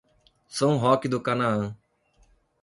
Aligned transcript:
São 0.49 0.77
Roque 0.79 1.07
do 1.07 1.21
Canaã 1.21 1.77